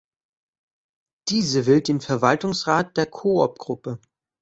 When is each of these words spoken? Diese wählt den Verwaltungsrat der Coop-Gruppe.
Diese 1.27 1.67
wählt 1.67 1.87
den 1.87 2.01
Verwaltungsrat 2.01 2.97
der 2.97 3.05
Coop-Gruppe. 3.05 3.99